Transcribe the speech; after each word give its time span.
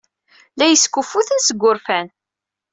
La 0.57 0.65
iyi-skuffutent 0.67 1.45
seg 1.47 1.61
wurfan. 1.61 2.07